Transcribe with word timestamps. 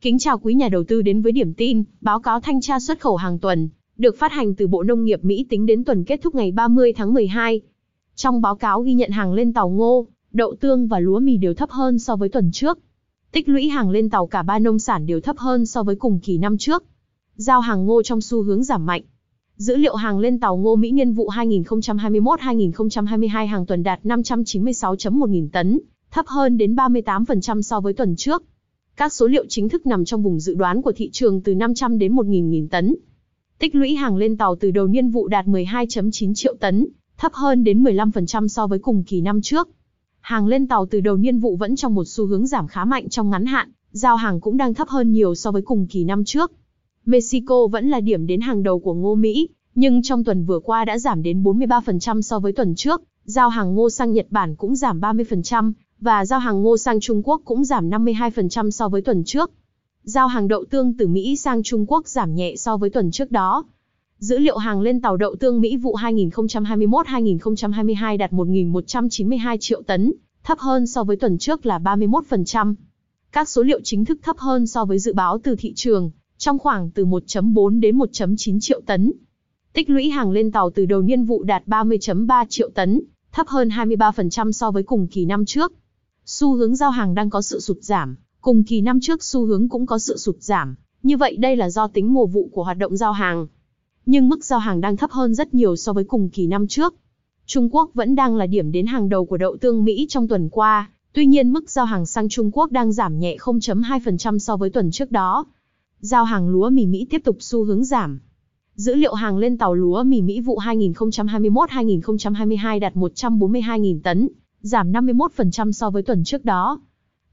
Kính 0.00 0.18
chào 0.18 0.38
quý 0.38 0.54
nhà 0.54 0.68
đầu 0.68 0.84
tư 0.84 1.02
đến 1.02 1.22
với 1.22 1.32
điểm 1.32 1.54
tin, 1.54 1.84
báo 2.00 2.20
cáo 2.20 2.40
thanh 2.40 2.60
tra 2.60 2.80
xuất 2.80 3.00
khẩu 3.00 3.16
hàng 3.16 3.38
tuần, 3.38 3.68
được 3.96 4.16
phát 4.18 4.32
hành 4.32 4.54
từ 4.54 4.66
Bộ 4.66 4.82
Nông 4.82 5.04
nghiệp 5.04 5.24
Mỹ 5.24 5.46
tính 5.48 5.66
đến 5.66 5.84
tuần 5.84 6.04
kết 6.04 6.20
thúc 6.22 6.34
ngày 6.34 6.52
30 6.52 6.92
tháng 6.92 7.14
12. 7.14 7.60
Trong 8.14 8.40
báo 8.40 8.56
cáo 8.56 8.82
ghi 8.82 8.94
nhận 8.94 9.10
hàng 9.10 9.32
lên 9.32 9.52
tàu 9.52 9.68
ngô, 9.68 10.06
đậu 10.32 10.54
tương 10.60 10.88
và 10.88 10.98
lúa 10.98 11.20
mì 11.20 11.36
đều 11.36 11.54
thấp 11.54 11.70
hơn 11.70 11.98
so 11.98 12.16
với 12.16 12.28
tuần 12.28 12.50
trước. 12.52 12.78
Tích 13.32 13.48
lũy 13.48 13.68
hàng 13.68 13.90
lên 13.90 14.10
tàu 14.10 14.26
cả 14.26 14.42
ba 14.42 14.58
nông 14.58 14.78
sản 14.78 15.06
đều 15.06 15.20
thấp 15.20 15.36
hơn 15.38 15.66
so 15.66 15.82
với 15.82 15.96
cùng 15.96 16.20
kỳ 16.20 16.38
năm 16.38 16.58
trước. 16.58 16.84
Giao 17.36 17.60
hàng 17.60 17.86
ngô 17.86 18.02
trong 18.02 18.20
xu 18.20 18.42
hướng 18.42 18.64
giảm 18.64 18.86
mạnh. 18.86 19.02
Dữ 19.56 19.76
liệu 19.76 19.94
hàng 19.94 20.18
lên 20.18 20.40
tàu 20.40 20.56
ngô 20.56 20.76
Mỹ 20.76 20.92
niên 20.92 21.12
vụ 21.12 21.30
2021-2022 21.30 23.46
hàng 23.46 23.66
tuần 23.66 23.82
đạt 23.82 24.00
596.1 24.04 25.26
nghìn 25.26 25.48
tấn, 25.48 25.80
thấp 26.10 26.26
hơn 26.26 26.58
đến 26.58 26.74
38% 26.74 27.62
so 27.62 27.80
với 27.80 27.92
tuần 27.92 28.16
trước. 28.16 28.42
Các 28.98 29.12
số 29.12 29.26
liệu 29.26 29.44
chính 29.48 29.68
thức 29.68 29.86
nằm 29.86 30.04
trong 30.04 30.22
vùng 30.22 30.40
dự 30.40 30.54
đoán 30.54 30.82
của 30.82 30.92
thị 30.92 31.10
trường 31.12 31.40
từ 31.40 31.54
500 31.54 31.98
đến 31.98 32.16
1.000 32.16 32.48
nghìn 32.48 32.68
tấn. 32.68 32.94
Tích 33.58 33.74
lũy 33.74 33.94
hàng 33.94 34.16
lên 34.16 34.36
tàu 34.36 34.56
từ 34.56 34.70
đầu 34.70 34.86
niên 34.86 35.10
vụ 35.10 35.28
đạt 35.28 35.46
12.9 35.46 36.34
triệu 36.34 36.54
tấn, 36.60 36.86
thấp 37.18 37.32
hơn 37.34 37.64
đến 37.64 37.82
15% 37.84 38.48
so 38.48 38.66
với 38.66 38.78
cùng 38.78 39.04
kỳ 39.04 39.20
năm 39.20 39.40
trước. 39.42 39.68
Hàng 40.20 40.46
lên 40.46 40.68
tàu 40.68 40.86
từ 40.86 41.00
đầu 41.00 41.16
niên 41.16 41.38
vụ 41.38 41.56
vẫn 41.56 41.76
trong 41.76 41.94
một 41.94 42.04
xu 42.04 42.26
hướng 42.26 42.46
giảm 42.46 42.66
khá 42.66 42.84
mạnh 42.84 43.08
trong 43.08 43.30
ngắn 43.30 43.46
hạn, 43.46 43.68
giao 43.90 44.16
hàng 44.16 44.40
cũng 44.40 44.56
đang 44.56 44.74
thấp 44.74 44.88
hơn 44.88 45.12
nhiều 45.12 45.34
so 45.34 45.50
với 45.50 45.62
cùng 45.62 45.86
kỳ 45.86 46.04
năm 46.04 46.24
trước. 46.24 46.52
Mexico 47.04 47.66
vẫn 47.66 47.88
là 47.88 48.00
điểm 48.00 48.26
đến 48.26 48.40
hàng 48.40 48.62
đầu 48.62 48.78
của 48.78 48.94
ngô 48.94 49.14
Mỹ, 49.14 49.48
nhưng 49.74 50.02
trong 50.02 50.24
tuần 50.24 50.44
vừa 50.44 50.58
qua 50.58 50.84
đã 50.84 50.98
giảm 50.98 51.22
đến 51.22 51.42
43% 51.42 52.20
so 52.20 52.38
với 52.38 52.52
tuần 52.52 52.74
trước, 52.74 53.02
giao 53.24 53.48
hàng 53.48 53.74
ngô 53.74 53.90
sang 53.90 54.12
Nhật 54.12 54.26
Bản 54.30 54.56
cũng 54.56 54.76
giảm 54.76 55.00
30%, 55.00 55.72
và 56.00 56.24
giao 56.24 56.40
hàng 56.40 56.62
ngô 56.62 56.76
sang 56.76 57.00
Trung 57.00 57.22
Quốc 57.24 57.42
cũng 57.44 57.64
giảm 57.64 57.90
52% 57.90 58.70
so 58.70 58.88
với 58.88 59.02
tuần 59.02 59.24
trước. 59.24 59.50
Giao 60.02 60.26
hàng 60.26 60.48
đậu 60.48 60.64
tương 60.64 60.96
từ 60.96 61.06
Mỹ 61.06 61.36
sang 61.36 61.62
Trung 61.62 61.86
Quốc 61.88 62.08
giảm 62.08 62.34
nhẹ 62.34 62.56
so 62.56 62.76
với 62.76 62.90
tuần 62.90 63.10
trước 63.10 63.30
đó. 63.30 63.64
Dữ 64.18 64.38
liệu 64.38 64.56
hàng 64.56 64.80
lên 64.80 65.00
tàu 65.00 65.16
đậu 65.16 65.36
tương 65.36 65.60
Mỹ 65.60 65.76
vụ 65.76 65.96
2021-2022 65.96 68.18
đạt 68.18 68.32
1.192 68.32 69.56
triệu 69.60 69.82
tấn, 69.82 70.12
thấp 70.44 70.58
hơn 70.58 70.86
so 70.86 71.04
với 71.04 71.16
tuần 71.16 71.38
trước 71.38 71.66
là 71.66 71.78
31%. 71.78 72.74
Các 73.32 73.48
số 73.48 73.62
liệu 73.62 73.80
chính 73.84 74.04
thức 74.04 74.18
thấp 74.22 74.38
hơn 74.38 74.66
so 74.66 74.84
với 74.84 74.98
dự 74.98 75.14
báo 75.14 75.38
từ 75.42 75.56
thị 75.58 75.72
trường, 75.76 76.10
trong 76.38 76.58
khoảng 76.58 76.90
từ 76.90 77.04
1.4 77.04 77.80
đến 77.80 77.98
1.9 77.98 78.60
triệu 78.60 78.80
tấn. 78.86 79.12
Tích 79.72 79.90
lũy 79.90 80.10
hàng 80.10 80.30
lên 80.30 80.52
tàu 80.52 80.70
từ 80.70 80.86
đầu 80.86 81.02
niên 81.02 81.24
vụ 81.24 81.42
đạt 81.42 81.62
30.3 81.66 82.44
triệu 82.48 82.70
tấn, 82.74 83.00
thấp 83.32 83.48
hơn 83.48 83.68
23% 83.68 84.52
so 84.52 84.70
với 84.70 84.82
cùng 84.82 85.06
kỳ 85.06 85.24
năm 85.24 85.44
trước. 85.44 85.72
Xu 86.30 86.54
hướng 86.54 86.76
giao 86.76 86.90
hàng 86.90 87.14
đang 87.14 87.30
có 87.30 87.42
sự 87.42 87.60
sụt 87.60 87.76
giảm, 87.80 88.16
cùng 88.40 88.64
kỳ 88.64 88.80
năm 88.80 89.00
trước 89.00 89.24
xu 89.24 89.46
hướng 89.46 89.68
cũng 89.68 89.86
có 89.86 89.98
sự 89.98 90.16
sụt 90.16 90.36
giảm, 90.40 90.74
như 91.02 91.16
vậy 91.16 91.36
đây 91.36 91.56
là 91.56 91.70
do 91.70 91.88
tính 91.88 92.14
mùa 92.14 92.26
vụ 92.26 92.48
của 92.52 92.64
hoạt 92.64 92.78
động 92.78 92.96
giao 92.96 93.12
hàng. 93.12 93.46
Nhưng 94.06 94.28
mức 94.28 94.44
giao 94.44 94.58
hàng 94.58 94.80
đang 94.80 94.96
thấp 94.96 95.10
hơn 95.10 95.34
rất 95.34 95.54
nhiều 95.54 95.76
so 95.76 95.92
với 95.92 96.04
cùng 96.04 96.30
kỳ 96.30 96.46
năm 96.46 96.66
trước. 96.66 96.94
Trung 97.46 97.68
Quốc 97.72 97.90
vẫn 97.94 98.14
đang 98.14 98.36
là 98.36 98.46
điểm 98.46 98.72
đến 98.72 98.86
hàng 98.86 99.08
đầu 99.08 99.24
của 99.24 99.36
đậu 99.36 99.56
tương 99.56 99.84
Mỹ 99.84 100.06
trong 100.08 100.28
tuần 100.28 100.48
qua, 100.48 100.90
tuy 101.12 101.26
nhiên 101.26 101.52
mức 101.52 101.70
giao 101.70 101.84
hàng 101.84 102.06
sang 102.06 102.28
Trung 102.28 102.50
Quốc 102.52 102.72
đang 102.72 102.92
giảm 102.92 103.18
nhẹ 103.18 103.36
0.2% 103.40 104.38
so 104.38 104.56
với 104.56 104.70
tuần 104.70 104.90
trước 104.90 105.10
đó. 105.10 105.46
Giao 106.00 106.24
hàng 106.24 106.48
lúa 106.48 106.70
mì 106.70 106.86
Mỹ 106.86 107.06
tiếp 107.10 107.20
tục 107.24 107.36
xu 107.40 107.64
hướng 107.64 107.84
giảm. 107.84 108.20
Dữ 108.74 108.94
liệu 108.94 109.14
hàng 109.14 109.38
lên 109.38 109.58
tàu 109.58 109.74
lúa 109.74 110.02
mì 110.02 110.22
Mỹ 110.22 110.40
vụ 110.40 110.58
2021-2022 110.58 112.80
đạt 112.80 112.94
142.000 112.94 114.00
tấn, 114.02 114.28
giảm 114.68 114.92
51% 114.92 115.72
so 115.72 115.90
với 115.90 116.02
tuần 116.02 116.24
trước 116.24 116.44
đó. 116.44 116.80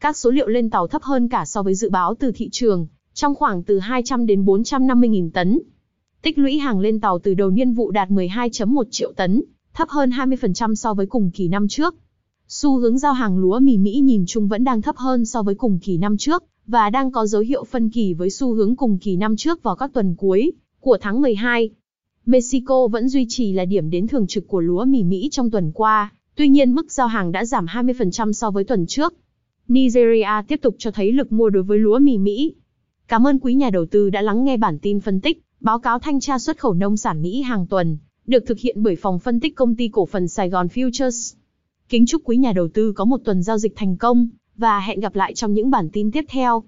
Các 0.00 0.16
số 0.16 0.30
liệu 0.30 0.48
lên 0.48 0.70
tàu 0.70 0.86
thấp 0.86 1.02
hơn 1.02 1.28
cả 1.28 1.44
so 1.44 1.62
với 1.62 1.74
dự 1.74 1.90
báo 1.90 2.14
từ 2.14 2.32
thị 2.34 2.48
trường, 2.52 2.86
trong 3.14 3.34
khoảng 3.34 3.62
từ 3.62 3.78
200 3.78 4.26
đến 4.26 4.44
450.000 4.44 5.30
tấn. 5.30 5.58
Tích 6.22 6.38
lũy 6.38 6.58
hàng 6.58 6.80
lên 6.80 7.00
tàu 7.00 7.18
từ 7.18 7.34
đầu 7.34 7.50
niên 7.50 7.72
vụ 7.72 7.90
đạt 7.90 8.10
12.1 8.10 8.84
triệu 8.90 9.12
tấn, 9.12 9.42
thấp 9.74 9.88
hơn 9.88 10.10
20% 10.10 10.74
so 10.74 10.94
với 10.94 11.06
cùng 11.06 11.30
kỳ 11.34 11.48
năm 11.48 11.68
trước. 11.68 11.94
Xu 12.48 12.78
hướng 12.78 12.98
giao 12.98 13.12
hàng 13.12 13.38
lúa 13.38 13.58
mì 13.58 13.78
Mỹ 13.78 14.00
nhìn 14.00 14.24
chung 14.26 14.48
vẫn 14.48 14.64
đang 14.64 14.82
thấp 14.82 14.96
hơn 14.96 15.24
so 15.24 15.42
với 15.42 15.54
cùng 15.54 15.78
kỳ 15.82 15.98
năm 15.98 16.16
trước, 16.16 16.44
và 16.66 16.90
đang 16.90 17.12
có 17.12 17.26
dấu 17.26 17.42
hiệu 17.42 17.64
phân 17.64 17.90
kỳ 17.90 18.14
với 18.14 18.30
xu 18.30 18.54
hướng 18.54 18.76
cùng 18.76 18.98
kỳ 18.98 19.16
năm 19.16 19.36
trước 19.36 19.62
vào 19.62 19.76
các 19.76 19.90
tuần 19.92 20.14
cuối 20.14 20.52
của 20.80 20.98
tháng 21.00 21.20
12. 21.20 21.70
Mexico 22.26 22.86
vẫn 22.86 23.08
duy 23.08 23.26
trì 23.28 23.52
là 23.52 23.64
điểm 23.64 23.90
đến 23.90 24.06
thường 24.06 24.26
trực 24.26 24.48
của 24.48 24.60
lúa 24.60 24.84
mì 24.84 25.04
Mỹ 25.04 25.28
trong 25.32 25.50
tuần 25.50 25.72
qua, 25.72 26.12
tuy 26.36 26.48
nhiên 26.48 26.74
mức 26.74 26.92
giao 26.92 27.06
hàng 27.06 27.32
đã 27.32 27.44
giảm 27.44 27.66
20% 27.66 28.32
so 28.32 28.50
với 28.50 28.64
tuần 28.64 28.86
trước. 28.86 29.14
Nigeria 29.68 30.42
tiếp 30.48 30.60
tục 30.62 30.74
cho 30.78 30.90
thấy 30.90 31.12
lực 31.12 31.32
mua 31.32 31.50
đối 31.50 31.62
với 31.62 31.78
lúa 31.78 31.98
mì 31.98 32.18
Mỹ. 32.18 32.54
Cảm 33.08 33.26
ơn 33.26 33.38
quý 33.38 33.54
nhà 33.54 33.70
đầu 33.70 33.86
tư 33.86 34.10
đã 34.10 34.22
lắng 34.22 34.44
nghe 34.44 34.56
bản 34.56 34.78
tin 34.78 35.00
phân 35.00 35.20
tích, 35.20 35.42
báo 35.60 35.78
cáo 35.78 35.98
thanh 35.98 36.20
tra 36.20 36.38
xuất 36.38 36.58
khẩu 36.58 36.74
nông 36.74 36.96
sản 36.96 37.22
Mỹ 37.22 37.42
hàng 37.42 37.66
tuần, 37.66 37.98
được 38.26 38.44
thực 38.46 38.58
hiện 38.58 38.82
bởi 38.82 38.96
phòng 38.96 39.18
phân 39.18 39.40
tích 39.40 39.56
công 39.56 39.76
ty 39.76 39.88
cổ 39.88 40.06
phần 40.06 40.28
Sài 40.28 40.50
Gòn 40.50 40.66
Futures. 40.66 41.34
Kính 41.88 42.06
chúc 42.06 42.22
quý 42.24 42.36
nhà 42.36 42.52
đầu 42.52 42.68
tư 42.68 42.92
có 42.92 43.04
một 43.04 43.20
tuần 43.24 43.42
giao 43.42 43.58
dịch 43.58 43.76
thành 43.76 43.96
công, 43.96 44.28
và 44.56 44.80
hẹn 44.80 45.00
gặp 45.00 45.14
lại 45.14 45.34
trong 45.34 45.54
những 45.54 45.70
bản 45.70 45.90
tin 45.92 46.10
tiếp 46.10 46.24
theo. 46.28 46.64